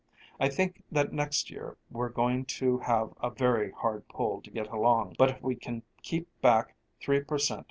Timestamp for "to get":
4.41-4.69